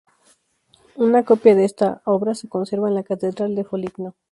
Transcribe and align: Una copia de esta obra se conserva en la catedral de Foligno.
Una 0.95 1.23
copia 1.25 1.53
de 1.53 1.63
esta 1.63 2.01
obra 2.05 2.33
se 2.33 2.49
conserva 2.49 2.87
en 2.87 2.95
la 2.95 3.03
catedral 3.03 3.53
de 3.53 3.63
Foligno. 3.63 4.15